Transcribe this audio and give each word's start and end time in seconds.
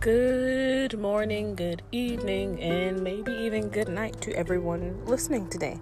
Good 0.00 0.96
morning, 0.96 1.56
good 1.56 1.82
evening, 1.90 2.62
and 2.62 3.02
maybe 3.02 3.32
even 3.32 3.68
good 3.68 3.88
night 3.88 4.20
to 4.20 4.32
everyone 4.32 5.04
listening 5.06 5.50
today. 5.50 5.80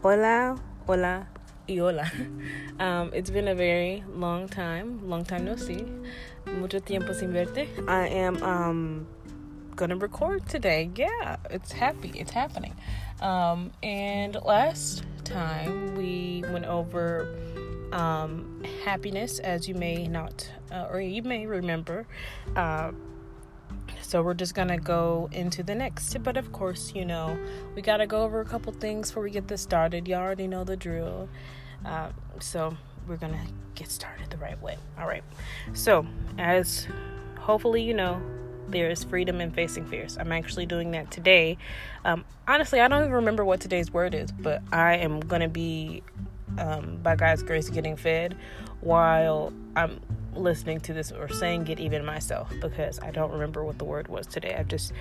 Hola, 0.00 0.58
hola, 0.86 1.26
y 1.68 1.76
hola. 1.76 2.10
Um, 2.80 3.10
it's 3.12 3.28
been 3.28 3.46
a 3.46 3.54
very 3.54 4.04
long 4.08 4.48
time, 4.48 5.06
long 5.06 5.22
time 5.22 5.44
no 5.44 5.56
see. 5.56 5.84
Mucho 6.46 6.78
tiempo 6.78 7.12
sin 7.12 7.30
verte. 7.30 7.68
I 7.86 8.08
am 8.08 8.42
um, 8.42 9.06
gonna 9.76 9.96
record 9.96 10.48
today. 10.48 10.90
Yeah, 10.96 11.36
it's 11.50 11.72
happy, 11.72 12.12
it's 12.14 12.30
happening. 12.30 12.74
Um, 13.20 13.72
and 13.82 14.34
last 14.46 15.04
time 15.24 15.94
we 15.94 16.42
went 16.50 16.64
over 16.64 17.36
um, 17.92 18.62
happiness, 18.86 19.40
as 19.40 19.68
you 19.68 19.74
may 19.74 20.06
not, 20.06 20.50
uh, 20.72 20.88
or 20.90 21.02
you 21.02 21.22
may 21.22 21.44
remember. 21.44 22.06
Uh, 22.56 22.92
so 24.02 24.22
we're 24.22 24.34
just 24.34 24.54
gonna 24.54 24.78
go 24.78 25.28
into 25.32 25.62
the 25.62 25.74
next. 25.74 26.22
But 26.22 26.36
of 26.36 26.52
course, 26.52 26.92
you 26.94 27.04
know, 27.04 27.38
we 27.74 27.82
gotta 27.82 28.06
go 28.06 28.22
over 28.22 28.40
a 28.40 28.44
couple 28.44 28.72
things 28.72 29.10
before 29.10 29.22
we 29.22 29.30
get 29.30 29.48
this 29.48 29.62
started. 29.62 30.08
You 30.08 30.14
already 30.14 30.46
know 30.46 30.64
the 30.64 30.76
drill. 30.76 31.28
Uh, 31.84 32.10
so 32.40 32.76
we're 33.06 33.16
gonna 33.16 33.44
get 33.74 33.90
started 33.90 34.30
the 34.30 34.36
right 34.36 34.60
way. 34.62 34.76
All 34.98 35.06
right. 35.06 35.24
So 35.72 36.06
as 36.38 36.86
hopefully 37.38 37.82
you 37.82 37.94
know, 37.94 38.20
there 38.68 38.90
is 38.90 39.04
freedom 39.04 39.40
in 39.40 39.50
facing 39.50 39.86
fears. 39.86 40.18
I'm 40.18 40.32
actually 40.32 40.66
doing 40.66 40.90
that 40.92 41.10
today. 41.10 41.56
Um, 42.04 42.24
honestly, 42.46 42.80
I 42.80 42.88
don't 42.88 43.02
even 43.02 43.12
remember 43.12 43.44
what 43.44 43.60
today's 43.60 43.92
word 43.92 44.14
is, 44.14 44.30
but 44.32 44.62
I 44.72 44.96
am 44.96 45.20
gonna 45.20 45.48
be, 45.48 46.02
um, 46.58 46.98
by 47.02 47.16
God's 47.16 47.42
grace, 47.42 47.70
getting 47.70 47.96
fed 47.96 48.36
while 48.80 49.52
I'm 49.76 50.00
listening 50.34 50.80
to 50.80 50.92
this 50.92 51.10
or 51.10 51.28
saying 51.28 51.68
it 51.68 51.80
even 51.80 52.04
myself 52.04 52.52
because 52.60 53.00
I 53.00 53.10
don't 53.10 53.32
remember 53.32 53.64
what 53.64 53.78
the 53.78 53.84
word 53.84 54.08
was 54.08 54.26
today. 54.26 54.54
I've 54.58 54.68
just 54.68 54.92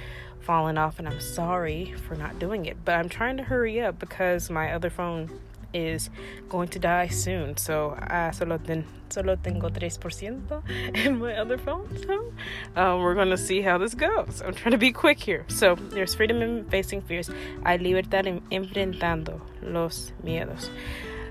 fallen 0.42 0.78
off 0.78 1.00
and 1.00 1.08
I'm 1.08 1.20
sorry 1.20 1.94
for 2.08 2.16
not 2.16 2.39
doing 2.39 2.66
it. 2.66 2.78
But 2.83 2.95
I'm 2.95 3.09
trying 3.09 3.38
to 3.38 3.44
hurry 3.44 3.81
up 3.81 4.00
because 4.00 4.50
my 4.50 4.73
other 4.73 4.89
phone 4.89 5.30
is 5.73 6.09
going 6.50 6.70
to 6.70 6.80
die 6.80 7.08
soon. 7.08 7.58
So 7.58 7.92
uh, 7.92 8.31
solo, 8.31 8.58
ten, 8.58 8.86
solo 9.09 9.36
tengo 9.36 9.70
3% 9.70 10.95
in 11.05 11.20
my 11.20 11.33
other 11.33 11.58
phone. 11.58 11.88
So 12.05 12.33
um, 12.75 13.02
we're 13.02 13.16
going 13.16 13.30
to 13.30 13.38
see 13.38 13.61
how 13.61 13.78
this 13.78 13.94
goes. 13.94 14.42
I'm 14.45 14.53
trying 14.53 14.72
to 14.72 14.78
be 14.78 14.92
quick 14.92 15.20
here. 15.20 15.45
So 15.48 15.75
there's 15.75 16.16
freedom 16.16 16.42
in 16.42 16.66
facing 16.70 17.02
fears. 17.02 17.30
Hay 17.66 17.78
libertad 17.78 18.28
en 18.28 18.42
enfrentando 18.52 19.42
los 19.61 20.14
miedos. 20.23 20.70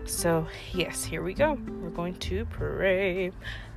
So, 0.07 0.47
yes, 0.73 1.05
here 1.05 1.21
we 1.21 1.35
go. 1.35 1.59
We're 1.83 1.91
going 1.91 2.15
to 2.15 2.45
pray. 2.47 3.33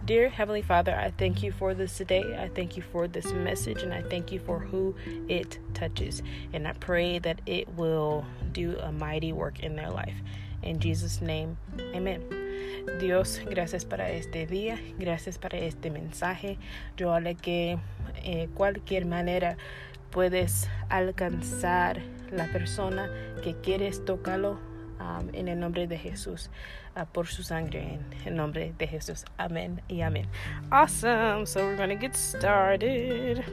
Dear 0.06 0.30
Heavenly 0.30 0.62
Father, 0.62 0.94
I 0.94 1.10
thank 1.10 1.42
you 1.42 1.52
for 1.52 1.74
this 1.74 1.98
today. 1.98 2.38
I 2.38 2.50
thank 2.50 2.78
you 2.78 2.84
for 2.84 3.08
this 3.08 3.34
message 3.34 3.82
and 3.82 3.92
I 3.92 4.04
thank 4.04 4.32
you 4.32 4.40
for 4.40 4.60
who 4.60 4.96
it 5.28 5.58
touches. 5.74 6.22
And 6.54 6.68
I 6.68 6.74
pray 6.74 7.18
that 7.20 7.42
it 7.48 7.68
will 7.76 8.26
do 8.52 8.78
a 8.78 8.92
mighty 8.92 9.34
work 9.34 9.62
in 9.62 9.76
their 9.76 9.90
life. 9.90 10.14
En 10.62 10.80
Jesus' 10.80 11.20
name, 11.20 11.58
amen. 11.96 12.22
Dios, 13.00 13.40
gracias 13.50 13.84
para 13.84 14.12
este 14.12 14.46
día, 14.46 14.78
gracias 15.00 15.40
para 15.40 15.58
este 15.58 15.90
mensaje. 15.90 16.58
Yo 16.96 17.08
hablo 17.12 17.36
que 17.42 17.80
eh, 18.24 18.48
cualquier 18.54 19.06
manera 19.06 19.58
puedes 20.12 20.70
alcanzar 20.90 22.02
la 22.32 22.46
persona 22.52 23.10
que 23.42 23.56
quieres 23.56 24.06
tocarlo 24.06 24.69
um, 25.00 25.30
en 25.34 25.48
el 25.48 25.56
nombre 25.56 25.88
de 25.88 25.98
Jesús, 25.98 26.50
uh, 26.96 27.06
por 27.06 27.26
su 27.26 27.44
sangre, 27.44 28.00
en 28.26 28.28
el 28.28 28.34
nombre 28.34 28.74
de 28.78 28.88
Jesús. 28.88 29.24
Amen 29.40 29.82
y 29.90 30.02
amen. 30.02 30.28
Awesome. 30.72 31.46
So 31.46 31.62
we're 31.62 31.78
going 31.78 31.90
to 31.90 31.96
get 31.96 32.16
started. 32.16 33.44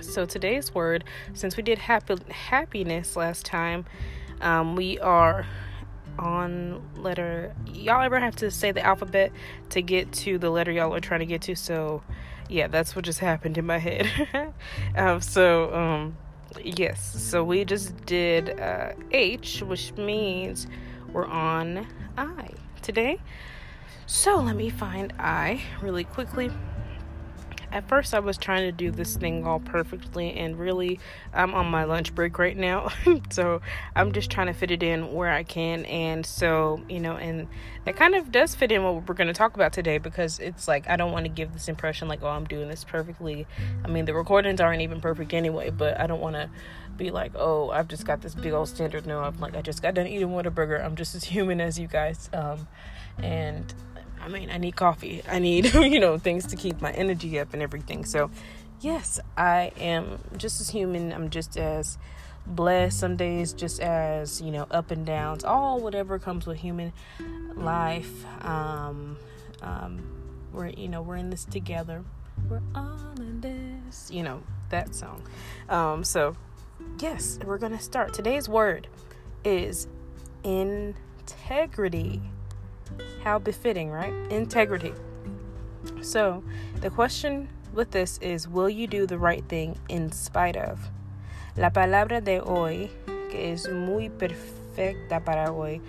So 0.00 0.24
today's 0.26 0.74
word, 0.74 1.04
since 1.34 1.56
we 1.56 1.62
did 1.62 1.78
happy, 1.78 2.16
happiness 2.30 3.16
last 3.16 3.44
time, 3.44 3.84
um, 4.40 4.76
we 4.76 4.98
are 4.98 5.46
on 6.18 6.82
letter. 6.96 7.54
Y'all 7.66 8.02
ever 8.02 8.20
have 8.20 8.36
to 8.36 8.50
say 8.50 8.72
the 8.72 8.84
alphabet 8.84 9.32
to 9.70 9.82
get 9.82 10.12
to 10.12 10.38
the 10.38 10.50
letter 10.50 10.72
y'all 10.72 10.94
are 10.94 11.00
trying 11.00 11.20
to 11.20 11.26
get 11.26 11.42
to? 11.42 11.56
So 11.56 12.02
yeah, 12.48 12.68
that's 12.68 12.94
what 12.94 13.04
just 13.04 13.18
happened 13.18 13.58
in 13.58 13.66
my 13.66 13.78
head. 13.78 14.08
um, 14.96 15.20
so 15.20 15.74
um, 15.74 16.16
yes, 16.64 17.00
so 17.22 17.42
we 17.44 17.64
just 17.64 18.04
did 18.06 18.58
uh, 18.60 18.92
H, 19.10 19.62
which 19.62 19.92
means 19.92 20.66
we're 21.12 21.26
on 21.26 21.86
I 22.16 22.50
today. 22.82 23.20
So 24.06 24.36
let 24.36 24.56
me 24.56 24.70
find 24.70 25.12
I 25.18 25.60
really 25.82 26.04
quickly. 26.04 26.50
At 27.76 27.86
first, 27.90 28.14
I 28.14 28.20
was 28.20 28.38
trying 28.38 28.62
to 28.62 28.72
do 28.72 28.90
this 28.90 29.18
thing 29.18 29.46
all 29.46 29.60
perfectly, 29.60 30.32
and 30.32 30.58
really, 30.58 30.98
I'm 31.34 31.54
on 31.54 31.66
my 31.66 31.84
lunch 31.84 32.14
break 32.14 32.38
right 32.38 32.56
now. 32.56 32.88
so, 33.30 33.60
I'm 33.94 34.12
just 34.12 34.30
trying 34.30 34.46
to 34.46 34.54
fit 34.54 34.70
it 34.70 34.82
in 34.82 35.12
where 35.12 35.30
I 35.30 35.42
can. 35.42 35.84
And 35.84 36.24
so, 36.24 36.80
you 36.88 37.00
know, 37.00 37.16
and 37.16 37.46
that 37.84 37.94
kind 37.94 38.14
of 38.14 38.32
does 38.32 38.54
fit 38.54 38.72
in 38.72 38.82
what 38.82 39.06
we're 39.06 39.14
going 39.14 39.26
to 39.26 39.34
talk 39.34 39.56
about 39.56 39.74
today 39.74 39.98
because 39.98 40.38
it's 40.38 40.66
like, 40.66 40.88
I 40.88 40.96
don't 40.96 41.12
want 41.12 41.26
to 41.26 41.28
give 41.28 41.52
this 41.52 41.68
impression 41.68 42.08
like, 42.08 42.22
oh, 42.22 42.28
I'm 42.28 42.46
doing 42.46 42.70
this 42.70 42.82
perfectly. 42.82 43.46
I 43.84 43.88
mean, 43.88 44.06
the 44.06 44.14
recordings 44.14 44.58
aren't 44.58 44.80
even 44.80 45.02
perfect 45.02 45.34
anyway, 45.34 45.68
but 45.68 46.00
I 46.00 46.06
don't 46.06 46.22
want 46.22 46.36
to 46.36 46.48
be 46.96 47.10
like, 47.10 47.32
oh, 47.34 47.68
I've 47.68 47.88
just 47.88 48.06
got 48.06 48.22
this 48.22 48.34
big 48.34 48.54
old 48.54 48.70
standard. 48.70 49.04
No, 49.04 49.20
I'm 49.20 49.38
like, 49.38 49.54
I 49.54 49.60
just 49.60 49.82
got 49.82 49.92
done 49.92 50.06
eating 50.06 50.28
Whataburger. 50.28 50.82
I'm 50.82 50.96
just 50.96 51.14
as 51.14 51.24
human 51.34 51.60
as 51.60 51.78
you 51.78 51.88
guys. 51.88 52.30
Um, 52.32 52.68
and 53.18 53.74
I 54.26 54.28
mean, 54.28 54.50
I 54.50 54.58
need 54.58 54.74
coffee. 54.74 55.22
I 55.28 55.38
need, 55.38 55.72
you 55.74 56.00
know, 56.00 56.18
things 56.18 56.46
to 56.46 56.56
keep 56.56 56.80
my 56.80 56.90
energy 56.90 57.38
up 57.38 57.54
and 57.54 57.62
everything. 57.62 58.04
So, 58.04 58.28
yes, 58.80 59.20
I 59.36 59.70
am 59.78 60.18
just 60.36 60.60
as 60.60 60.68
human. 60.68 61.12
I'm 61.12 61.30
just 61.30 61.56
as 61.56 61.96
blessed 62.44 62.98
some 62.98 63.16
days, 63.16 63.52
just 63.52 63.78
as, 63.80 64.40
you 64.40 64.50
know, 64.50 64.66
up 64.72 64.90
and 64.90 65.06
downs, 65.06 65.44
all 65.44 65.80
whatever 65.80 66.18
comes 66.18 66.44
with 66.44 66.58
human 66.58 66.92
life. 67.54 68.24
Um, 68.44 69.16
um, 69.62 70.02
we're, 70.52 70.70
you 70.70 70.88
know, 70.88 71.02
we're 71.02 71.16
in 71.16 71.30
this 71.30 71.44
together. 71.44 72.04
We're 72.50 72.62
all 72.74 73.14
in 73.18 73.40
this, 73.40 74.10
you 74.10 74.24
know, 74.24 74.42
that 74.70 74.92
song. 74.92 75.22
Um, 75.68 76.02
so, 76.02 76.36
yes, 76.98 77.38
we're 77.44 77.58
going 77.58 77.76
to 77.76 77.82
start. 77.82 78.12
Today's 78.12 78.48
word 78.48 78.88
is 79.44 79.86
integrity. 80.42 82.22
How 83.22 83.38
befitting, 83.38 83.90
right? 83.90 84.12
Integrity. 84.30 84.92
So, 86.02 86.42
the 86.80 86.90
question 86.90 87.48
with 87.72 87.90
this 87.90 88.18
is 88.18 88.48
Will 88.48 88.68
you 88.68 88.86
do 88.86 89.06
the 89.06 89.18
right 89.18 89.44
thing 89.48 89.78
in 89.88 90.12
spite 90.12 90.56
of? 90.56 90.90
La 91.56 91.70
palabra 91.70 92.22
de 92.22 92.40
hoy, 92.40 92.90
que 93.30 93.52
es 93.52 93.68
muy 93.68 94.08
perfecta 94.08 95.24
para 95.24 95.52
hoy, 95.52 95.80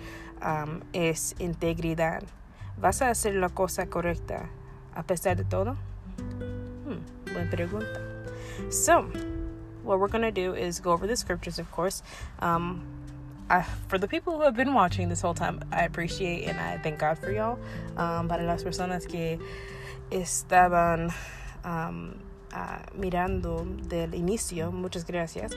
um, 0.42 0.82
es 0.92 1.34
integridad. 1.38 2.24
¿Vas 2.80 3.02
a 3.02 3.10
hacer 3.10 3.34
la 3.34 3.48
cosa 3.48 3.86
correcta 3.86 4.48
a 4.94 5.02
pesar 5.02 5.36
de 5.36 5.44
todo? 5.44 5.76
Hmm, 6.84 6.98
buena 7.32 7.50
pregunta. 7.50 8.00
So, 8.70 9.10
what 9.82 9.98
we're 10.00 10.08
going 10.08 10.22
to 10.22 10.32
do 10.32 10.54
is 10.54 10.80
go 10.80 10.92
over 10.92 11.06
the 11.06 11.16
scriptures, 11.16 11.58
of 11.58 11.70
course. 11.70 12.02
Um, 12.40 12.97
I, 13.50 13.62
for 13.88 13.98
the 13.98 14.08
people 14.08 14.36
who 14.36 14.42
have 14.42 14.56
been 14.56 14.74
watching 14.74 15.08
this 15.08 15.20
whole 15.20 15.34
time, 15.34 15.60
I 15.72 15.84
appreciate 15.84 16.44
and 16.48 16.58
I 16.58 16.78
thank 16.78 16.98
God 16.98 17.18
for 17.18 17.30
y'all. 17.32 17.58
Um, 17.96 18.28
para 18.28 18.44
las 18.44 18.62
personas 18.62 19.08
que 19.08 19.38
estaban 20.10 21.12
um, 21.64 22.18
uh, 22.52 22.78
mirando 22.96 23.66
del 23.88 24.10
inicio, 24.10 24.72
muchas 24.72 25.04
gracias. 25.04 25.52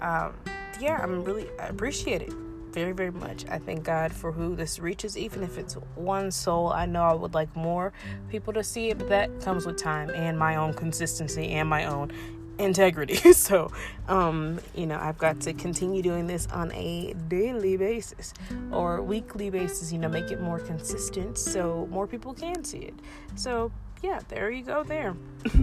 Um, 0.00 0.34
yeah, 0.80 1.00
I'm 1.02 1.24
really, 1.24 1.48
I 1.58 1.68
appreciate 1.68 2.22
it 2.22 2.32
very, 2.72 2.92
very 2.92 3.10
much. 3.10 3.44
I 3.50 3.58
thank 3.58 3.84
God 3.84 4.12
for 4.12 4.32
who 4.32 4.54
this 4.54 4.78
reaches, 4.78 5.16
even 5.16 5.42
if 5.42 5.58
it's 5.58 5.74
one 5.94 6.30
soul. 6.30 6.72
I 6.72 6.86
know 6.86 7.02
I 7.02 7.14
would 7.14 7.34
like 7.34 7.54
more 7.56 7.92
people 8.28 8.52
to 8.52 8.62
see 8.62 8.90
it, 8.90 8.98
but 8.98 9.08
that 9.08 9.40
comes 9.40 9.66
with 9.66 9.76
time 9.76 10.10
and 10.10 10.38
my 10.38 10.56
own 10.56 10.74
consistency 10.74 11.48
and 11.48 11.68
my 11.68 11.86
own 11.86 12.12
integrity. 12.60 13.14
so, 13.32 13.70
um, 14.08 14.60
you 14.74 14.86
know, 14.86 14.98
I've 14.98 15.18
got 15.18 15.40
to 15.40 15.52
continue 15.52 16.02
doing 16.02 16.26
this 16.26 16.46
on 16.48 16.72
a 16.72 17.14
daily 17.28 17.76
basis 17.76 18.34
or 18.70 19.02
weekly 19.02 19.50
basis, 19.50 19.92
you 19.92 19.98
know, 19.98 20.08
make 20.08 20.30
it 20.30 20.40
more 20.40 20.58
consistent 20.58 21.38
so 21.38 21.88
more 21.90 22.06
people 22.06 22.34
can 22.34 22.64
see 22.64 22.78
it. 22.78 22.94
So, 23.34 23.72
yeah, 24.02 24.20
there 24.28 24.50
you 24.50 24.62
go 24.62 24.82
there. 24.82 25.16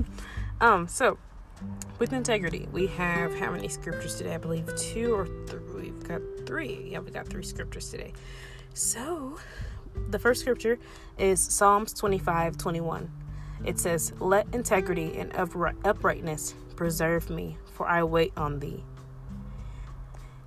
um, 0.61 0.87
so 0.87 1.17
with 1.99 2.13
integrity, 2.13 2.67
we 2.71 2.87
have 2.87 3.37
how 3.39 3.51
many 3.51 3.67
scriptures 3.67 4.15
today? 4.15 4.35
I 4.35 4.37
believe 4.37 4.73
two 4.75 5.13
or 5.13 5.25
three. 5.47 5.91
We've 5.91 6.07
got 6.07 6.21
three. 6.45 6.89
Yeah, 6.91 6.99
we 6.99 7.11
got 7.11 7.27
three 7.27 7.43
scriptures 7.43 7.89
today. 7.89 8.13
So, 8.73 9.39
the 10.09 10.19
first 10.19 10.41
scripture 10.41 10.77
is 11.17 11.41
Psalms 11.41 11.93
25 11.93 12.57
21. 12.57 13.11
It 13.63 13.79
says, 13.79 14.13
Let 14.19 14.47
integrity 14.53 15.17
and 15.17 15.31
uprightness 15.35 16.55
preserve 16.75 17.29
me, 17.29 17.57
for 17.73 17.87
I 17.87 18.03
wait 18.03 18.33
on 18.37 18.59
thee. 18.59 18.83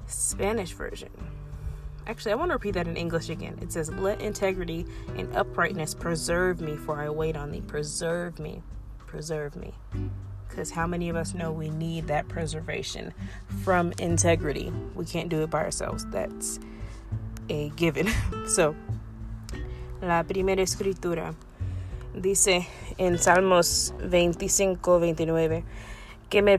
Spanish 0.06 0.72
version. 0.72 1.10
Actually, 2.06 2.32
I 2.32 2.34
want 2.36 2.50
to 2.50 2.54
repeat 2.54 2.74
that 2.74 2.88
in 2.88 2.96
English 2.96 3.28
again. 3.28 3.58
It 3.60 3.72
says, 3.72 3.90
Let 3.90 4.20
integrity 4.20 4.86
and 5.16 5.34
uprightness 5.34 5.94
preserve 5.94 6.60
me, 6.60 6.76
for 6.76 6.98
I 6.98 7.08
wait 7.10 7.36
on 7.36 7.50
thee. 7.50 7.60
Preserve 7.60 8.38
me. 8.38 8.62
Preserve 9.06 9.56
me. 9.56 9.74
Because 10.48 10.70
how 10.72 10.86
many 10.86 11.08
of 11.08 11.16
us 11.16 11.34
know 11.34 11.52
we 11.52 11.70
need 11.70 12.08
that 12.08 12.26
preservation 12.28 13.14
from 13.62 13.92
integrity? 13.98 14.72
We 14.94 15.04
can't 15.04 15.28
do 15.28 15.42
it 15.42 15.50
by 15.50 15.62
ourselves. 15.62 16.04
That's 16.06 16.58
a 17.48 17.70
given. 17.70 18.10
So, 18.46 18.74
la 20.02 20.24
primera 20.24 20.62
escritura 20.62 21.36
dice 22.20 22.66
en 23.00 23.16
Salmos 23.16 23.94
25, 24.04 25.00
29 25.00 25.64
que 26.28 26.42
me, 26.42 26.58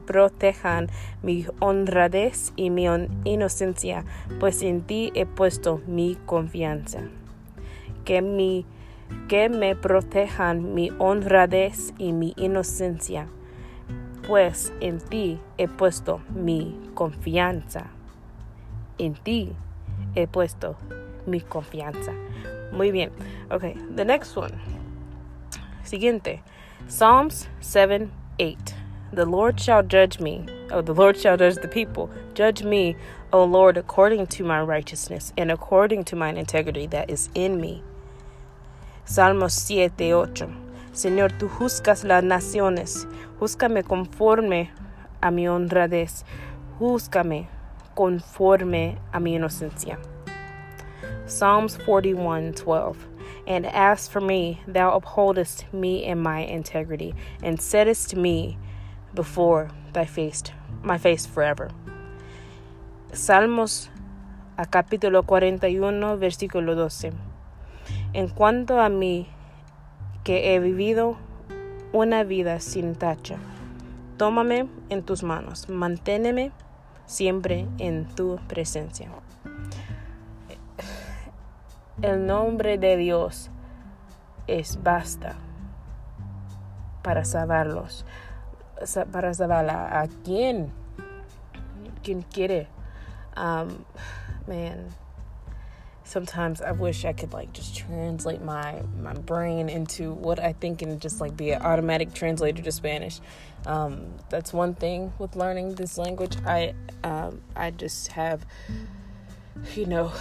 protejan 0.00 0.90
mi 1.22 1.46
honradez 1.60 2.52
y 2.56 2.70
mi 2.70 2.86
inocencia, 3.24 4.04
pues 4.40 4.62
en 4.62 4.82
ti 4.82 5.12
he 5.14 5.26
puesto 5.26 5.80
mi 5.86 6.18
confianza. 6.26 7.02
Que, 8.04 8.64
que 9.28 9.48
me 9.48 9.76
protejan 9.76 10.74
mi 10.74 10.90
honradez 10.98 11.94
y 11.96 12.12
mi 12.12 12.34
inocencia, 12.36 13.28
pues 14.26 14.72
en 14.80 14.98
ti 14.98 15.38
he 15.56 15.68
puesto 15.68 16.20
mi 16.34 16.76
confianza. 16.94 17.86
En 18.98 19.14
ti 19.14 19.52
he 20.16 20.26
puesto 20.26 20.74
mi 21.26 21.40
confianza. 21.40 22.12
Muy 22.72 22.90
bien. 22.90 23.10
Okay, 23.50 23.76
the 23.94 24.04
next 24.04 24.36
one. 24.36 24.60
Siguiente. 25.84 26.40
Psalms 26.86 27.48
7 27.60 28.10
8. 28.38 28.74
The 29.12 29.24
Lord 29.24 29.58
shall 29.58 29.82
judge 29.82 30.20
me. 30.20 30.46
Oh, 30.70 30.82
the 30.82 30.92
Lord 30.92 31.16
shall 31.16 31.36
judge 31.36 31.56
the 31.56 31.68
people. 31.68 32.10
Judge 32.34 32.62
me, 32.62 32.94
O 33.32 33.44
Lord, 33.44 33.76
according 33.76 34.26
to 34.28 34.44
my 34.44 34.60
righteousness 34.60 35.32
and 35.36 35.50
according 35.50 36.04
to 36.04 36.16
mine 36.16 36.36
integrity 36.36 36.86
that 36.88 37.10
is 37.10 37.30
in 37.34 37.60
me. 37.60 37.82
Salmos 39.06 39.52
7 39.52 40.12
8. 40.12 40.46
Señor, 40.92 41.32
tú 41.38 41.48
juzgas 41.48 42.04
las 42.04 42.22
naciones. 42.22 43.06
Júzcame 43.40 43.82
conforme 43.82 44.70
a 45.22 45.30
mi 45.30 45.46
honradez. 45.46 46.24
Júzcame 46.78 47.48
conforme 47.94 48.98
a 49.12 49.20
mi 49.20 49.34
inocencia. 49.36 49.98
Psalms 51.28 51.76
41 51.76 52.54
12. 52.54 53.06
And 53.46 53.66
as 53.66 54.08
for 54.08 54.20
me, 54.20 54.62
thou 54.66 54.92
upholdest 54.96 55.66
me 55.72 56.04
in 56.04 56.18
my 56.18 56.40
integrity, 56.40 57.14
and 57.42 57.60
settest 57.60 58.16
me 58.16 58.58
before 59.14 59.70
thy 59.92 60.06
face, 60.06 60.42
my 60.82 60.96
face 60.96 61.26
forever. 61.26 61.70
Salmos 63.12 63.88
a 64.56 64.64
capítulo 64.64 65.24
41, 65.26 66.16
versículo 66.16 66.74
12. 66.74 67.12
En 68.14 68.28
cuanto 68.28 68.80
a 68.80 68.88
mí, 68.88 69.28
que 70.24 70.54
he 70.54 70.60
vivido 70.60 71.18
una 71.92 72.24
vida 72.24 72.58
sin 72.60 72.94
tacha, 72.94 73.38
tómame 74.16 74.68
en 74.88 75.02
tus 75.02 75.22
manos, 75.22 75.68
manténeme 75.68 76.52
siempre 77.06 77.66
en 77.78 78.06
tu 78.14 78.38
presencia. 78.48 79.10
El 82.00 82.26
nombre 82.26 82.78
de 82.78 82.96
Dios 82.96 83.50
es 84.46 84.76
basta 84.80 85.36
para 87.02 87.24
salvarlos, 87.24 88.04
para 89.10 89.34
salvar 89.34 89.68
a, 89.68 90.06
quien, 90.24 90.70
quien 92.04 92.22
quiere. 92.22 92.68
Um, 93.36 93.84
man, 94.46 94.94
sometimes 96.04 96.60
I 96.60 96.70
wish 96.70 97.04
I 97.04 97.12
could 97.12 97.32
like 97.32 97.52
just 97.52 97.76
translate 97.76 98.42
my 98.42 98.82
my 99.00 99.14
brain 99.14 99.68
into 99.68 100.12
what 100.12 100.38
I 100.38 100.52
think 100.52 100.82
and 100.82 101.00
just 101.00 101.20
like 101.20 101.36
be 101.36 101.50
an 101.50 101.62
automatic 101.62 102.14
translator 102.14 102.62
to 102.62 102.72
Spanish. 102.72 103.20
Um, 103.66 104.14
that's 104.28 104.52
one 104.52 104.74
thing 104.74 105.12
with 105.18 105.34
learning 105.34 105.74
this 105.74 105.98
language. 105.98 106.36
I 106.46 106.74
um, 107.02 107.42
I 107.56 107.72
just 107.72 108.08
have, 108.12 108.46
you 109.74 109.86
know, 109.86 110.12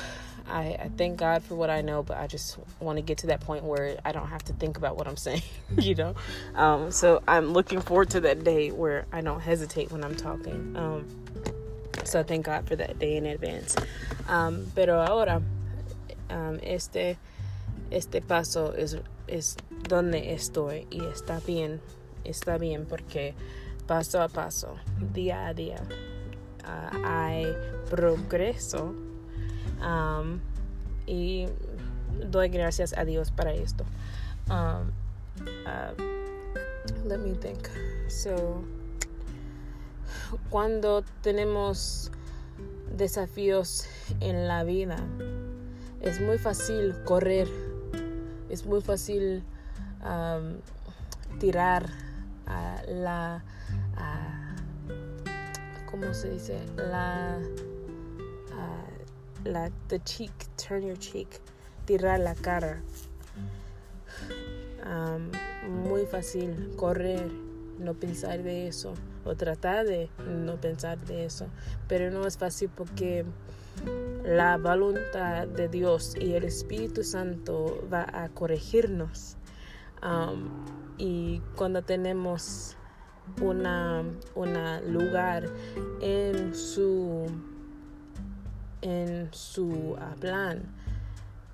I, 0.50 0.78
I 0.80 0.90
thank 0.98 1.18
God 1.18 1.44
for 1.44 1.56
what 1.56 1.70
I 1.70 1.82
know, 1.82 2.04
but 2.04 2.18
I 2.18 2.28
just 2.28 2.58
want 2.80 2.98
to 2.98 3.02
get 3.02 3.20
to 3.20 3.28
that 3.28 3.42
point 3.42 3.64
where 3.64 3.98
I 4.06 4.12
don't 4.12 4.28
have 4.28 4.44
to 4.46 4.54
think 4.54 4.78
about 4.78 4.98
what 4.98 5.08
I'm 5.08 5.18
saying, 5.28 5.42
you 5.78 5.96
know? 5.96 6.16
Um, 6.56 6.92
so 6.92 7.22
I'm 7.28 7.54
looking 7.54 7.82
forward 7.82 8.10
to 8.12 8.22
that 8.22 8.44
day 8.44 8.72
where 8.72 9.06
I 9.12 9.22
don't 9.22 9.42
hesitate 9.42 9.92
when 9.92 10.04
I'm 10.04 10.16
talking. 10.16 10.76
Um, 10.76 11.06
so 12.04 12.24
thank 12.24 12.46
God 12.46 12.68
for 12.68 12.76
that 12.76 13.00
day 13.00 13.18
in 13.18 13.26
advance. 13.26 13.76
Um, 14.28 14.72
pero 14.76 15.02
ahora, 15.02 15.42
um, 16.30 16.60
este, 16.64 17.18
este 17.92 18.22
paso 18.22 18.74
es, 18.74 18.98
es 19.28 19.58
donde 19.88 20.34
estoy 20.34 20.88
y 20.90 21.02
está 21.02 21.42
bien, 21.46 21.82
está 22.24 22.58
bien 22.58 22.86
porque 22.86 23.34
paso 23.88 24.22
a 24.22 24.28
paso, 24.28 24.78
día 25.14 25.48
a 25.48 25.54
día, 25.54 25.82
uh, 26.66 27.06
hay 27.06 27.56
progreso 27.90 29.07
Um, 29.82 30.40
y 31.06 31.48
doy 32.30 32.50
gracias 32.50 32.94
a 32.98 33.06
Dios 33.06 33.32
para 33.32 33.54
esto. 33.54 33.86
Um, 34.50 34.92
uh, 35.66 35.94
let 37.06 37.20
me 37.20 37.34
think. 37.36 37.68
So, 38.08 38.64
cuando 40.50 41.04
tenemos 41.22 42.12
desafíos 42.96 43.88
en 44.20 44.48
la 44.48 44.64
vida, 44.64 44.98
es 46.02 46.20
muy 46.22 46.38
fácil 46.38 46.96
correr, 47.04 47.48
es 48.50 48.66
muy 48.66 48.82
fácil 48.82 49.44
um, 50.04 50.60
tirar 51.40 51.88
a 52.46 52.82
la, 52.88 53.44
¿cómo 55.92 56.14
se 56.14 56.30
dice? 56.32 56.60
La 56.78 57.40
la 59.48 59.70
the 59.88 60.00
cheek, 60.00 60.32
turn 60.58 60.84
your 60.84 60.98
cheek, 60.98 61.40
tirar 61.86 62.20
la 62.20 62.36
cara. 62.36 62.82
Muy 65.68 66.06
fácil 66.06 66.74
correr, 66.78 67.30
no 67.80 67.94
pensar 67.94 68.42
de 68.44 68.68
eso 68.68 68.94
o 69.26 69.36
tratar 69.36 69.86
de 69.86 70.10
no 70.26 70.56
pensar 70.56 70.98
de 71.06 71.26
eso, 71.26 71.48
pero 71.88 72.10
no 72.12 72.26
es 72.26 72.38
fácil 72.38 72.70
porque 72.74 73.26
la 74.24 74.58
voluntad 74.58 75.48
de 75.48 75.68
Dios 75.68 76.16
y 76.20 76.34
el 76.34 76.46
Espíritu 76.46 77.04
Santo 77.04 77.86
va 77.92 78.08
a 78.12 78.30
corregirnos. 78.30 79.38
Y 80.98 81.42
cuando 81.56 81.82
tenemos 81.84 82.76
una, 83.42 84.04
una 84.36 84.82
lugar 84.82 85.50
en 86.02 86.56
su 86.56 87.26
en 88.82 89.30
su 89.32 89.96
ah, 90.00 90.16
plan. 90.20 90.64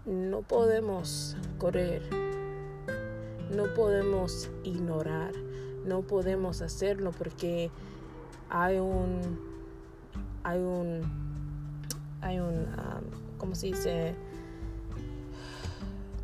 No 0.06 0.42
podemos 0.42 1.38
correr, 1.58 2.02
no 3.50 3.74
podemos 3.74 4.50
ignorar, 4.64 5.32
no 5.86 6.02
podemos 6.02 6.62
hacerlo 6.62 7.12
porque 7.12 7.72
hay 8.50 8.80
un, 8.80 9.40
hay 10.44 10.60
un, 10.60 11.02
hay 12.22 12.40
un, 12.40 12.68
¿cómo 13.38 13.56
se 13.56 13.68
dice? 13.68 14.16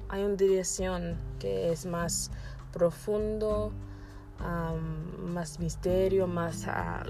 Hay 0.09 0.23
una 0.23 0.35
dirección 0.35 1.15
que 1.39 1.71
es 1.71 1.85
más 1.85 2.31
profundo, 2.73 3.71
más 4.39 5.59
misterio, 5.59 6.27
más 6.27 6.65
ah, 6.67 7.03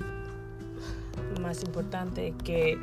más 1.41 1.63
importante 1.63 2.33
que 2.43 2.77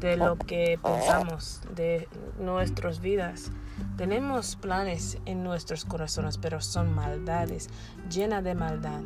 de 0.00 0.16
lo 0.16 0.36
que 0.36 0.78
pensamos 0.82 1.60
de 1.74 2.08
nuestras 2.38 3.00
vidas. 3.00 3.50
Tenemos 3.96 4.56
planes 4.56 5.18
en 5.26 5.42
nuestros 5.44 5.84
corazones, 5.84 6.38
pero 6.38 6.60
son 6.60 6.94
maldades, 6.94 7.68
llena 8.10 8.42
de 8.42 8.54
maldad, 8.54 9.02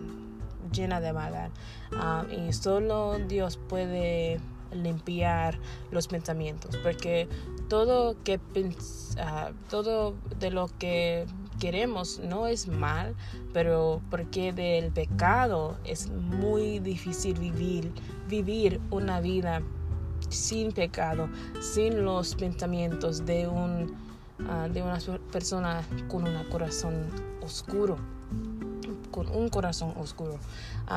llena 0.72 1.00
de 1.00 1.12
maldad. 1.12 1.50
Ah, 1.92 2.24
y 2.30 2.52
solo 2.52 3.18
Dios 3.18 3.58
puede 3.68 4.40
limpiar 4.72 5.58
los 5.90 6.08
pensamientos, 6.08 6.76
porque 6.76 7.28
todo 7.68 8.16
que 8.22 8.36
uh, 8.36 9.52
todo 9.68 10.14
de 10.38 10.50
lo 10.50 10.68
que 10.78 11.26
queremos 11.60 12.18
no 12.18 12.48
es 12.48 12.66
mal, 12.66 13.14
pero 13.52 14.00
porque 14.10 14.52
del 14.52 14.90
pecado 14.90 15.78
es 15.84 16.10
muy 16.10 16.80
difícil 16.80 17.38
vivir, 17.38 17.92
vivir 18.28 18.80
una 18.90 19.20
vida 19.20 19.62
sin 20.28 20.72
pecado, 20.72 21.28
sin 21.60 22.04
los 22.04 22.34
pensamientos 22.34 23.24
de, 23.24 23.46
un, 23.46 23.94
ah, 24.48 24.68
de 24.72 24.82
una 24.82 24.98
persona 25.30 25.82
con 26.08 26.26
un 26.26 26.44
corazón 26.48 27.06
oscuro, 27.42 27.96
con 29.10 29.28
un 29.28 29.48
corazón 29.50 29.94
oscuro. 29.96 30.38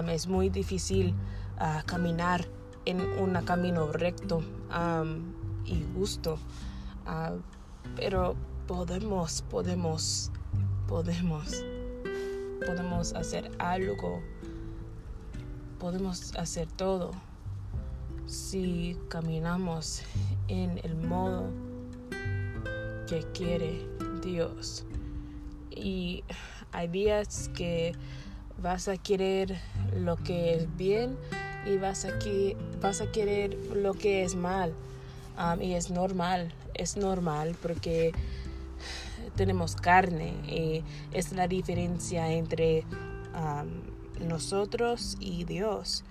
es 0.08 0.28
muy 0.28 0.50
difícil 0.50 1.14
ah, 1.60 1.84
caminar 1.86 2.48
en 2.86 3.02
un 3.02 3.34
camino 3.46 3.92
recto 3.92 4.42
y 5.66 5.86
justo, 5.96 6.38
ah, 7.06 7.34
pero 7.96 8.36
podemos, 8.68 9.44
podemos 9.50 10.32
podemos 10.94 11.64
podemos 12.68 13.14
hacer 13.14 13.50
algo, 13.58 14.22
podemos 15.80 16.36
hacer 16.36 16.68
todo 16.68 17.10
si 18.28 18.96
caminamos 19.10 20.04
en 20.50 20.80
el 20.84 20.96
modo 20.96 21.50
que 23.08 23.26
quiere 23.34 23.88
Dios. 24.24 24.86
Y 25.72 26.24
hay 26.72 26.88
días 26.90 27.50
que 27.56 27.94
vas 28.62 28.88
a 28.88 28.96
querer 28.96 29.60
lo 29.96 30.18
que 30.18 30.54
es 30.54 30.78
bien 30.78 31.18
y 31.66 31.78
vas 31.78 32.06
a, 32.06 32.20
que, 32.20 32.56
vas 32.80 33.02
a 33.02 33.12
querer 33.12 33.56
lo 33.76 33.96
que 33.96 34.22
es 34.22 34.36
mal. 34.36 34.76
Um, 35.40 35.60
y 35.60 35.74
es 35.74 35.90
normal, 35.90 36.54
es 36.76 36.98
normal 36.98 37.56
porque 37.64 38.14
tenemos 39.36 39.76
carne 39.76 40.34
y 40.48 40.84
es 41.12 41.32
la 41.34 41.48
diferencia 41.48 42.32
entre 42.32 42.86
nosotros 44.20 45.18
y 45.20 45.44
Dios. 45.46 46.04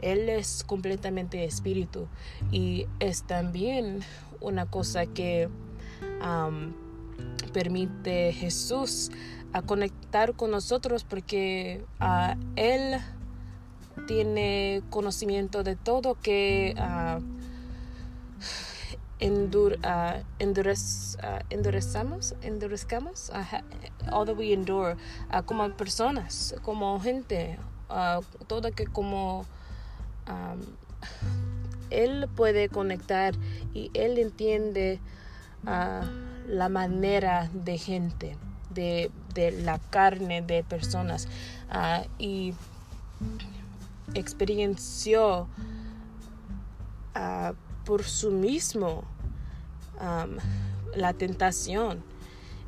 Él 0.00 0.28
es 0.28 0.64
completamente 0.64 1.44
espíritu 1.44 2.08
y 2.50 2.86
es 3.00 3.24
también 3.24 4.00
una 4.40 4.66
cosa 4.66 5.06
que 5.06 5.48
permite 7.52 8.32
Jesús 8.32 9.10
a 9.52 9.62
conectar 9.62 10.34
con 10.34 10.50
nosotros 10.50 11.04
porque 11.04 11.84
uh, 12.00 12.38
Él 12.56 13.00
tiene 14.06 14.82
conocimiento 14.90 15.62
de 15.62 15.76
todo 15.76 16.16
que 16.20 16.74
uh, 16.78 17.20
endur, 19.20 19.78
uh, 19.84 20.22
endurez, 20.38 21.16
uh, 21.22 21.40
endurezamos, 21.50 22.34
endurezcamos, 22.42 23.30
all 24.10 24.24
that 24.24 24.36
we 24.36 24.52
endure, 24.52 24.96
uh, 25.32 25.42
como 25.42 25.68
personas, 25.76 26.54
como 26.62 26.98
gente, 27.00 27.58
todo 28.46 28.72
que 28.72 28.86
como 28.86 29.44
um, 30.28 30.60
él 31.90 32.28
puede 32.34 32.68
conectar 32.68 33.34
y 33.74 33.90
él 33.94 34.18
entiende 34.18 35.00
la 35.64 36.68
manera 36.68 37.50
de 37.52 37.76
gente, 37.78 38.36
de, 38.70 39.10
de 39.34 39.50
la 39.50 39.78
carne 39.78 40.40
de 40.40 40.64
personas 40.64 41.28
y 42.18 42.54
experienció 44.14 45.48
uh, 47.16 47.54
por 47.84 48.04
su 48.04 48.30
mismo 48.30 49.04
la 50.94 51.12
tentación. 51.12 52.02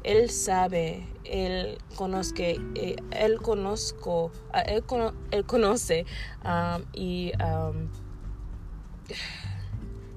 Él 0.04 0.30
sabe, 0.30 1.06
él 1.24 1.78
conozque, 1.94 2.60
eh, 2.74 2.96
él 3.12 3.40
conozco, 3.40 4.32
él, 4.66 4.82
él 5.30 5.44
conoce 5.44 6.06
y 6.92 7.30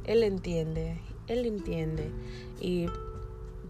él 0.06 0.24
entiende, 0.24 1.00
él 1.28 1.46
entiende 1.46 2.12
y 2.60 2.88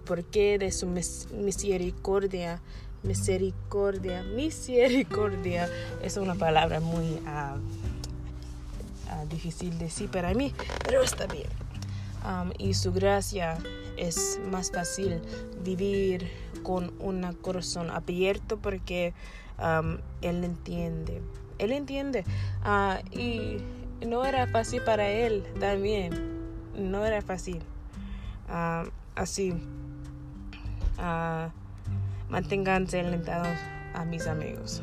porque 0.05 0.57
de 0.57 0.71
su 0.71 0.87
misericordia, 0.87 2.61
misericordia, 3.03 4.23
misericordia 4.23 5.69
es 6.01 6.17
una 6.17 6.35
palabra 6.35 6.79
muy 6.79 7.05
uh, 7.05 7.59
uh, 9.11 9.27
difícil 9.27 9.77
de 9.77 9.85
decir 9.85 10.09
para 10.09 10.33
mí, 10.33 10.53
pero 10.83 11.01
está 11.01 11.27
bien. 11.27 11.49
Y 12.57 12.73
su 12.73 12.91
gracia 12.91 13.55
es 13.97 14.39
más 14.49 14.71
fácil 14.71 15.21
vivir 15.63 16.31
con 16.63 16.91
un 16.99 17.21
corazón 17.39 17.91
abierto 17.91 18.57
porque 18.57 19.13
él 20.21 20.43
entiende. 20.43 21.21
Él 21.59 21.71
entiende. 21.71 22.25
Uh, 22.65 22.97
y 23.17 23.57
no 24.05 24.25
era 24.25 24.47
fácil 24.47 24.81
para 24.81 25.07
él 25.07 25.43
también. 25.59 26.13
No 26.75 27.05
era 27.05 27.21
fácil. 27.21 27.61
Uh, 28.49 28.89
así. 29.15 29.51
Uh, 30.97 31.49
manténganse 32.29 32.99
alentados 32.99 33.57
a 33.93 34.03
mis 34.03 34.27
amigos. 34.27 34.81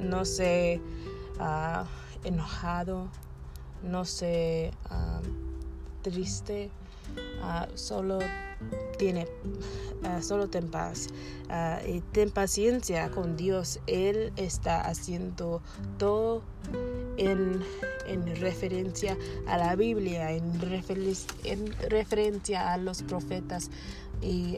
No 0.00 0.22
uh, 0.22 1.84
enojado. 2.24 3.08
No 3.84 4.04
sé 4.04 4.72
triste. 6.02 6.70
solo 7.74 8.18
tiene 8.98 9.26
solo 10.20 10.48
ten 10.48 10.70
paz 10.70 11.08
y 11.86 12.00
ten 12.12 12.30
paciencia 12.30 13.10
con 13.10 13.36
Dios 13.36 13.80
él 13.86 14.32
está 14.36 14.82
haciendo 14.82 15.62
todo 15.98 16.42
en, 17.16 17.62
en 18.06 18.36
referencia 18.36 19.16
a 19.46 19.58
la 19.58 19.76
Biblia 19.76 20.30
en, 20.32 20.44
en 21.44 21.72
referencia 21.90 22.72
a 22.72 22.76
los 22.78 23.02
profetas 23.02 23.70
y 24.22 24.56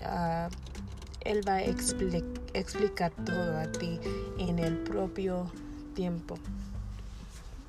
él 1.21 1.49
va 1.49 1.55
a 1.55 1.65
explicar 1.65 3.13
todo 3.25 3.59
a 3.59 3.71
ti 3.73 3.99
en 4.39 4.59
el 4.59 4.79
propio 4.79 5.51
tiempo 5.95 6.39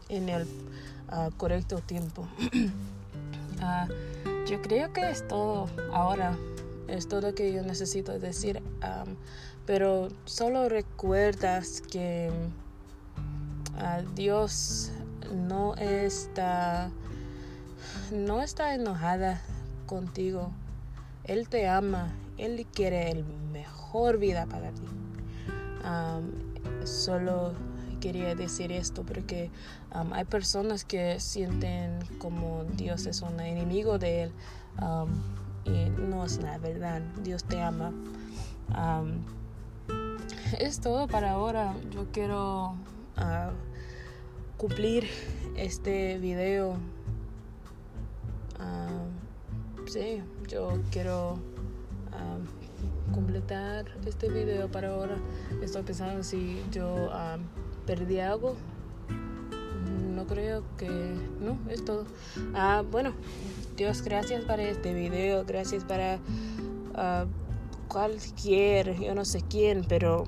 en 0.10 0.30
el 0.30 0.48
correcto 1.38 1.80
tiempo 1.80 2.28
Uh, 3.58 4.46
yo 4.50 4.62
creo 4.62 4.94
que 4.94 5.10
es 5.10 5.28
todo 5.28 5.68
ahora. 5.92 6.38
Es 6.88 7.08
todo 7.08 7.34
que 7.34 7.52
yo 7.52 7.64
necesito 7.64 8.18
decir. 8.20 8.62
Pero 9.66 10.10
solo 10.26 10.70
recuerdas 10.70 11.82
que 11.82 12.32
uh, 13.76 14.16
Dios 14.16 14.92
no 15.34 15.76
está 15.76 16.90
no 18.12 18.42
está 18.42 18.74
enojada 18.74 19.42
contigo. 19.86 20.52
Él 21.26 21.50
te 21.50 21.68
ama. 21.68 22.14
Él 22.38 22.66
quiere 22.74 23.12
el 23.12 23.26
mejor 23.52 24.18
vida 24.18 24.46
para 24.46 24.72
ti. 24.72 24.84
Solo 26.86 27.54
quería 28.00 28.36
decir 28.36 28.72
esto 28.72 29.04
porque 29.04 29.50
um, 29.94 30.14
hay 30.14 30.26
personas 30.26 30.86
que 30.86 31.20
sienten 31.20 32.00
como 32.20 32.64
Dios 32.76 33.06
es 33.06 33.22
un 33.22 33.40
enemigo 33.40 33.98
de 33.98 34.24
él 34.24 34.32
um, 34.82 35.10
y 35.66 35.90
no 35.90 36.26
es 36.26 36.42
la 36.42 36.58
verdad. 36.58 37.02
Dios 37.24 37.44
te 37.44 37.62
ama. 37.62 37.92
Um, 38.70 39.24
es 40.60 40.80
todo 40.80 41.08
para 41.08 41.32
ahora. 41.32 41.74
Yo 41.92 42.08
quiero 42.12 42.76
uh, 43.18 43.52
cumplir 44.58 45.08
este 45.56 46.18
video. 46.20 46.78
sí, 49.88 50.22
yo 50.50 50.82
quiero 50.92 51.40
completar 53.14 53.86
este 54.06 54.30
video 54.30 54.70
para 54.70 54.90
ahora. 54.90 55.18
Estoy 55.62 55.84
pensando 55.84 56.24
si 56.24 56.62
yo 56.72 57.10
perdí 57.88 58.20
algo. 58.20 58.56
No 60.14 60.28
creo 60.28 60.64
que... 60.78 60.88
No, 61.40 61.58
es 61.72 61.84
todo. 61.84 62.06
Ah, 62.54 62.84
bueno, 62.92 63.14
Dios, 63.76 64.02
gracias 64.04 64.44
para 64.46 64.64
este 64.64 64.94
video. 64.94 65.46
Gracias 65.46 65.84
para 65.86 66.18
uh, 66.18 67.28
cualquier, 67.88 69.00
yo 69.00 69.16
no 69.16 69.26
sé 69.26 69.42
quién, 69.50 69.86
pero 69.88 70.26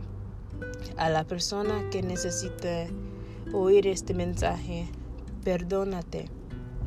a 0.97 1.09
la 1.09 1.25
persona 1.25 1.89
que 1.91 2.01
necesita 2.01 2.87
oír 3.53 3.87
este 3.87 4.13
mensaje, 4.13 4.87
perdónate, 5.43 6.29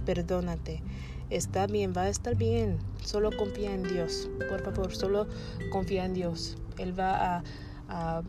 perdónate. 0.06 0.82
Está 1.28 1.66
bien, 1.66 1.92
va 1.96 2.02
a 2.02 2.08
estar 2.08 2.34
bien. 2.36 2.78
Solo 3.02 3.30
confía 3.36 3.74
en 3.74 3.82
Dios. 3.82 4.30
Por 4.48 4.62
favor, 4.62 4.94
solo 4.94 5.26
confía 5.70 6.04
en 6.04 6.14
Dios. 6.14 6.56
Él 6.78 6.98
va 6.98 7.38
a, 7.38 7.44
a 7.88 8.22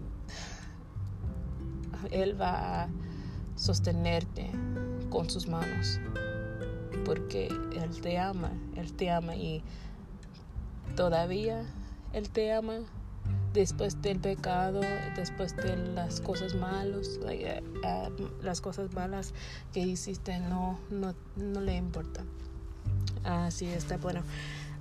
él 2.12 2.39
va 2.39 2.83
a 2.83 2.89
sostenerte 3.55 4.50
con 5.10 5.29
sus 5.29 5.48
manos, 5.48 6.00
porque 7.05 7.48
Él 7.48 8.01
te 8.01 8.17
ama, 8.17 8.51
Él 8.75 8.93
te 8.93 9.12
ama 9.12 9.36
y 9.36 9.63
todavía 10.95 11.65
Él 12.13 12.29
te 12.29 12.51
ama 12.51 12.79
después 13.53 14.01
del 14.01 14.19
pecado, 14.19 14.81
después 15.15 15.55
de 15.55 15.77
las 15.77 16.19
cosas 16.22 16.55
malas, 16.55 17.19
eh, 17.29 17.62
eh, 17.83 18.10
las 18.41 18.62
cosas 18.62 18.91
malas 18.93 19.33
que 19.72 19.81
hiciste, 19.81 20.39
no, 20.39 20.79
no, 20.89 21.13
no 21.36 21.62
le 21.62 21.77
importa. 21.77 22.24
Así 23.24 23.67
está 23.67 23.98
bueno. 23.98 24.24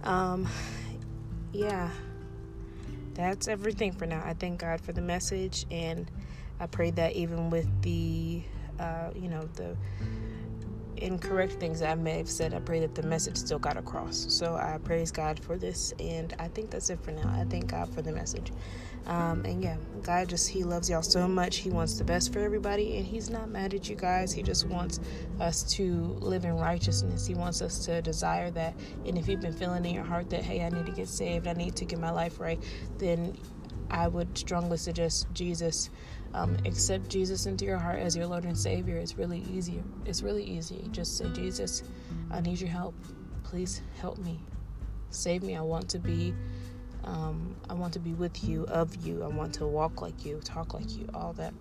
Um, 0.04 0.46
yeah, 1.52 1.90
that's 3.14 3.46
everything 3.46 3.92
for 3.92 4.06
now. 4.06 4.22
I 4.24 4.34
thank 4.34 4.60
God 4.60 4.80
for 4.80 4.92
the 4.92 5.02
message 5.02 5.66
and. 5.70 6.10
I 6.62 6.66
pray 6.66 6.92
that 6.92 7.14
even 7.14 7.50
with 7.50 7.66
the, 7.82 8.40
uh, 8.78 9.10
you 9.16 9.28
know, 9.28 9.48
the 9.54 9.76
incorrect 10.96 11.54
things 11.54 11.80
that 11.80 11.90
I 11.90 11.96
may 11.96 12.16
have 12.18 12.30
said, 12.30 12.54
I 12.54 12.60
pray 12.60 12.78
that 12.78 12.94
the 12.94 13.02
message 13.02 13.36
still 13.36 13.58
got 13.58 13.76
across. 13.76 14.26
So 14.28 14.54
I 14.54 14.78
praise 14.78 15.10
God 15.10 15.42
for 15.42 15.58
this, 15.58 15.92
and 15.98 16.32
I 16.38 16.46
think 16.46 16.70
that's 16.70 16.88
it 16.88 17.00
for 17.02 17.10
now. 17.10 17.28
I 17.36 17.44
thank 17.50 17.66
God 17.66 17.92
for 17.92 18.00
the 18.00 18.12
message. 18.12 18.52
Um, 19.06 19.44
and 19.44 19.60
yeah, 19.60 19.76
God 20.04 20.28
just, 20.28 20.48
He 20.48 20.62
loves 20.62 20.88
y'all 20.88 21.02
so 21.02 21.26
much. 21.26 21.56
He 21.56 21.68
wants 21.68 21.98
the 21.98 22.04
best 22.04 22.32
for 22.32 22.38
everybody, 22.38 22.96
and 22.96 23.04
He's 23.04 23.28
not 23.28 23.48
mad 23.48 23.74
at 23.74 23.88
you 23.88 23.96
guys. 23.96 24.32
He 24.32 24.44
just 24.44 24.68
wants 24.68 25.00
us 25.40 25.64
to 25.74 26.16
live 26.20 26.44
in 26.44 26.56
righteousness. 26.56 27.26
He 27.26 27.34
wants 27.34 27.60
us 27.60 27.84
to 27.86 28.00
desire 28.02 28.52
that. 28.52 28.74
And 29.04 29.18
if 29.18 29.26
you've 29.26 29.40
been 29.40 29.52
feeling 29.52 29.84
in 29.84 29.94
your 29.94 30.04
heart 30.04 30.30
that, 30.30 30.44
hey, 30.44 30.64
I 30.64 30.68
need 30.68 30.86
to 30.86 30.92
get 30.92 31.08
saved, 31.08 31.48
I 31.48 31.54
need 31.54 31.74
to 31.74 31.84
get 31.84 31.98
my 31.98 32.10
life 32.10 32.38
right, 32.38 32.62
then 32.98 33.36
I 33.90 34.08
would 34.08 34.36
strongly 34.36 34.76
suggest 34.76 35.26
Jesus. 35.34 35.90
Um, 36.34 36.56
accept 36.64 37.10
Jesus 37.10 37.44
into 37.44 37.66
your 37.66 37.76
heart 37.76 37.98
as 37.98 38.16
your 38.16 38.26
Lord 38.26 38.44
and 38.44 38.56
Savior. 38.56 38.96
It's 38.96 39.18
really 39.18 39.44
easy. 39.52 39.82
It's 40.06 40.22
really 40.22 40.44
easy. 40.44 40.88
Just 40.90 41.18
say, 41.18 41.28
Jesus, 41.34 41.82
I 42.30 42.40
need 42.40 42.58
your 42.60 42.70
help. 42.70 42.94
Please 43.44 43.82
help 44.00 44.16
me. 44.18 44.40
Save 45.10 45.42
me. 45.42 45.56
I 45.56 45.60
want 45.60 45.90
to 45.90 45.98
be 45.98 46.32
um, 47.04 47.56
I 47.68 47.74
want 47.74 47.92
to 47.94 47.98
be 47.98 48.12
with 48.14 48.44
you, 48.44 48.64
of 48.64 48.94
you. 49.04 49.22
I 49.22 49.28
want 49.28 49.54
to 49.54 49.66
walk 49.66 50.00
like 50.02 50.24
you, 50.24 50.40
talk 50.44 50.74
like 50.74 50.96
you, 50.96 51.08
all 51.14 51.32
that. 51.34 51.52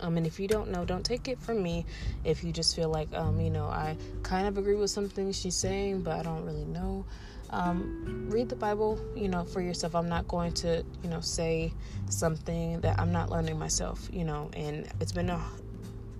Um, 0.00 0.16
and 0.16 0.26
if 0.26 0.40
you 0.40 0.48
don't 0.48 0.70
know, 0.70 0.84
don't 0.84 1.04
take 1.04 1.28
it 1.28 1.40
from 1.40 1.62
me. 1.62 1.84
If 2.24 2.44
you 2.44 2.52
just 2.52 2.74
feel 2.74 2.88
like, 2.88 3.12
um, 3.14 3.40
you 3.40 3.50
know, 3.50 3.66
I 3.66 3.96
kind 4.22 4.46
of 4.46 4.58
agree 4.58 4.74
with 4.74 4.90
something 4.90 5.30
she's 5.32 5.56
saying, 5.56 6.02
but 6.02 6.18
I 6.18 6.22
don't 6.22 6.44
really 6.44 6.64
know. 6.64 7.04
Um, 7.52 8.28
read 8.30 8.48
the 8.48 8.56
Bible, 8.56 8.98
you 9.14 9.28
know, 9.28 9.44
for 9.44 9.60
yourself. 9.60 9.94
I'm 9.94 10.08
not 10.08 10.26
going 10.26 10.52
to, 10.54 10.84
you 11.02 11.10
know, 11.10 11.20
say 11.20 11.72
something 12.08 12.80
that 12.80 12.98
I'm 12.98 13.12
not 13.12 13.30
learning 13.30 13.58
myself, 13.58 14.08
you 14.10 14.24
know, 14.24 14.50
and 14.54 14.88
it's 15.00 15.12
been 15.12 15.30
a 15.30 15.40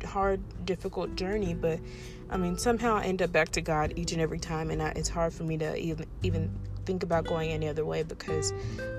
hard, 0.06 0.40
difficult 0.66 1.16
journey, 1.16 1.54
but 1.54 1.80
I 2.30 2.36
mean, 2.36 2.56
somehow 2.56 2.96
I 2.96 3.04
end 3.04 3.22
up 3.22 3.32
back 3.32 3.50
to 3.50 3.60
God 3.60 3.92
each 3.96 4.12
and 4.12 4.20
every 4.20 4.38
time, 4.38 4.70
and 4.70 4.82
I, 4.82 4.88
it's 4.90 5.08
hard 5.08 5.32
for 5.32 5.44
me 5.44 5.58
to 5.58 5.76
even 5.76 6.06
even 6.22 6.50
think 6.84 7.02
about 7.02 7.24
going 7.24 7.50
any 7.50 7.68
other 7.68 7.84
way 7.84 8.02
because 8.02 8.52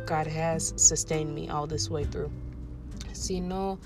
God 0.06 0.28
has 0.28 0.74
sustained 0.78 1.34
me 1.34 1.50
all 1.50 1.68
this 1.68 1.90
way 1.90 2.06
through. 2.06 2.32
Si 3.12 3.40
no 3.40 3.80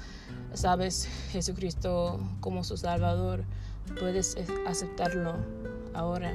sabes 0.53 1.07
Jesucristo 1.31 2.19
como 2.41 2.61
su 2.63 2.75
Salvador, 2.77 3.45
puedes 3.95 4.35
aceptarlo 4.65 5.43
ahora. 5.93 6.33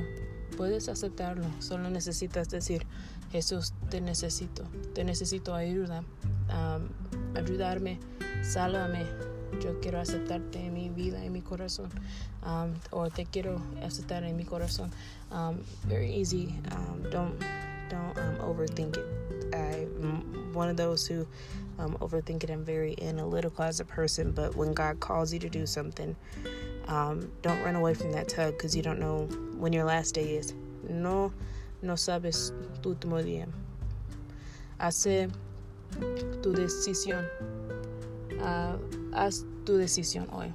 Puedes 0.56 0.88
aceptarlo. 0.88 1.44
Solo 1.61 1.90
necesitas 1.90 2.49
decir, 2.49 2.87
Jesús, 3.30 3.75
te 3.90 4.00
necesito. 4.00 4.64
Te 4.94 5.04
necesito 5.04 5.54
ayuda. 5.54 6.04
Um, 6.49 6.88
ayudarme. 7.37 7.99
Sálvame. 8.42 9.06
Yo 9.62 9.80
quiero 9.80 10.00
aceptarte 10.00 10.66
en 10.66 10.75
mi 10.75 10.88
vida, 10.88 11.23
en 11.25 11.32
mi 11.32 11.42
corazón. 11.42 11.90
Um, 12.44 12.75
o 12.90 13.09
te 13.11 13.26
quiero 13.26 13.61
aceptar 13.82 14.25
en 14.25 14.37
mi 14.37 14.44
corazón. 14.44 14.90
Um, 15.30 15.59
very 15.87 16.12
easy. 16.12 16.54
Don't 17.11 17.38
don't 17.88 18.38
overthink 18.40 18.97
it. 18.97 19.23
I'm 19.54 20.52
one 20.54 20.68
of 20.68 20.76
those 20.76 21.06
who 21.06 21.26
overthink 21.78 22.44
it. 22.44 22.50
I'm 22.50 22.64
very 22.64 22.94
analytical 23.02 23.64
as 23.64 23.80
a 23.80 23.85
person, 23.85 24.32
but 24.32 24.56
when 24.56 24.73
God 24.73 25.00
calls 25.00 25.32
you 25.32 25.38
to 25.40 25.49
do 25.49 25.66
something, 25.66 26.16
um, 26.88 27.30
don't 27.42 27.62
run 27.62 27.76
away 27.76 27.94
from 27.94 28.12
that 28.12 28.28
tug 28.28 28.56
because 28.56 28.76
you 28.76 28.82
don't 28.82 28.98
know 28.98 29.26
when 29.56 29.72
your 29.72 29.84
last 29.84 30.14
day 30.14 30.36
is. 30.36 30.54
No, 30.88 31.32
no 31.82 31.94
sabes 31.94 32.52
tu 32.82 32.94
último 32.94 33.22
día. 33.22 33.46
Hace 34.80 35.30
tu 36.42 36.52
decisión. 36.52 37.26
Uh, 38.40 38.76
haz 39.14 39.44
tu 39.64 39.78
decisión 39.78 40.28
hoy. 40.30 40.52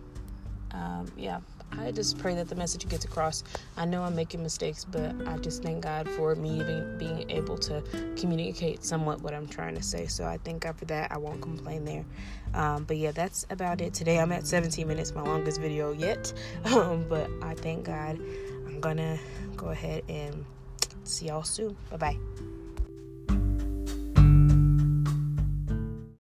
Um, 0.72 1.06
yeah, 1.16 1.40
I 1.72 1.92
just 1.92 2.18
pray 2.18 2.36
that 2.36 2.48
the 2.48 2.56
message 2.56 2.88
gets 2.88 3.06
across. 3.06 3.44
I 3.76 3.86
know 3.86 4.04
I'm 4.04 4.16
making 4.16 4.42
mistakes, 4.42 4.86
but 4.86 5.16
I 5.28 5.38
just 5.38 5.64
thank 5.64 5.84
God 5.84 6.10
for 6.10 6.36
me 6.36 6.60
even 6.60 6.98
being 6.98 7.30
able 7.30 7.58
to 7.60 7.84
communicate 8.16 8.84
somewhat 8.84 9.22
what 9.22 9.34
I'm 9.34 9.48
trying 9.48 9.76
to 9.76 9.84
say. 9.84 10.08
So 10.08 10.26
I 10.26 10.38
thank 10.38 10.64
God 10.64 10.78
for 10.78 10.86
that. 10.86 11.12
I 11.12 11.18
won't 11.18 11.42
complain 11.42 11.86
there. 11.86 12.06
Um, 12.54 12.86
but 12.86 12.98
yeah, 12.98 13.12
that's 13.12 13.46
about 13.50 13.82
it. 13.82 13.94
Today 13.94 14.20
I'm 14.20 14.32
at 14.32 14.48
17 14.48 14.88
minutes, 14.88 15.14
my 15.14 15.22
longest 15.22 15.62
video 15.62 15.92
yet. 15.92 16.34
Um, 16.78 17.06
but 17.10 17.30
I 17.42 17.56
thank 17.56 17.86
God. 17.86 18.20
I'm 18.68 18.80
gonna 18.80 19.18
go 19.56 19.70
ahead 19.70 20.04
and 20.10 20.46
see 21.04 21.28
y'all 21.28 21.44
soon. 21.44 21.76
Bye 21.90 21.98
bye. 21.98 22.57